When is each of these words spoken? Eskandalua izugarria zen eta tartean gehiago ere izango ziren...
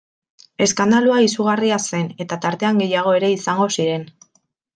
Eskandalua 0.65 1.19
izugarria 1.25 1.77
zen 1.81 2.09
eta 2.25 2.39
tartean 2.47 2.81
gehiago 2.85 3.15
ere 3.19 3.31
izango 3.35 3.71
ziren... 3.79 4.09